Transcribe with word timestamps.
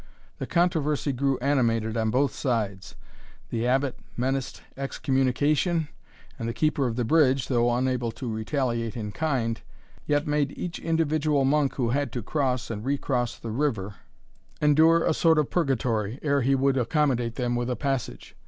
The 0.39 0.47
controversy 0.47 1.13
grew 1.13 1.37
animated 1.41 1.95
on 1.95 2.09
both 2.09 2.33
sides; 2.33 2.95
the 3.51 3.67
Abbot 3.67 3.99
menaced 4.17 4.63
excommunication, 4.75 5.89
and 6.39 6.49
the 6.49 6.55
keeper 6.55 6.87
of 6.87 6.95
the 6.95 7.05
bridge, 7.05 7.49
though 7.49 7.71
unable 7.71 8.11
to 8.13 8.27
retaliate 8.33 8.97
in 8.97 9.11
kind, 9.11 9.61
yet 10.07 10.25
made 10.25 10.57
each 10.57 10.79
individual 10.79 11.45
monk 11.45 11.75
who 11.75 11.89
had 11.91 12.11
to 12.13 12.23
cross 12.23 12.71
and 12.71 12.83
recross 12.83 13.37
the 13.37 13.51
river, 13.51 13.93
endure 14.59 15.03
a 15.03 15.13
sort 15.13 15.37
of 15.37 15.51
purgatory, 15.51 16.17
ere 16.23 16.41
he 16.41 16.55
would 16.55 16.77
accommodate 16.77 17.35
them 17.35 17.55
with 17.55 17.69
a 17.69 17.75
passage. 17.75 18.35